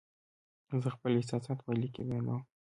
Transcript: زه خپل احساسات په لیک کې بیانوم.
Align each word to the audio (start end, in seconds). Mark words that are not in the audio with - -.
زه 0.83 0.87
خپل 0.95 1.11
احساسات 1.15 1.59
په 1.63 1.71
لیک 1.79 1.91
کې 1.95 2.03
بیانوم. 2.07 2.41